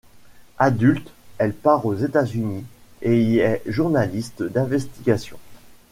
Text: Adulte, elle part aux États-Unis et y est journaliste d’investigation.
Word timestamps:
Adulte, 0.57 1.11
elle 1.37 1.53
part 1.53 1.85
aux 1.85 1.93
États-Unis 1.93 2.63
et 3.03 3.21
y 3.21 3.37
est 3.37 3.61
journaliste 3.67 4.41
d’investigation. 4.41 5.37